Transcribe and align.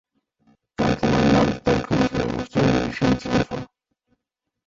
Canta 0.77 1.07
muy 1.11 1.25
mal 1.33 1.61
Tal 1.61 1.85
como 1.85 2.03
se 2.07 2.17
demostró 2.17 2.61
en 2.63 2.87
¡Misión 2.87 3.17
Triunfo! 3.19 3.69